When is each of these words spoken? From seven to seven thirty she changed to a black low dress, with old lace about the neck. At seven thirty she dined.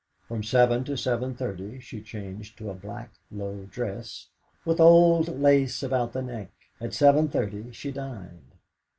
From 0.27 0.41
seven 0.41 0.83
to 0.85 0.97
seven 0.97 1.35
thirty 1.35 1.79
she 1.79 2.01
changed 2.01 2.57
to 2.57 2.71
a 2.71 2.73
black 2.73 3.11
low 3.31 3.67
dress, 3.69 4.29
with 4.65 4.79
old 4.79 5.27
lace 5.39 5.83
about 5.83 6.11
the 6.13 6.23
neck. 6.23 6.49
At 6.79 6.95
seven 6.95 7.27
thirty 7.27 7.71
she 7.71 7.91
dined. 7.91 8.53